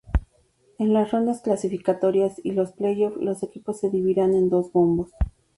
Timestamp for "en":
0.79-0.93, 4.33-4.49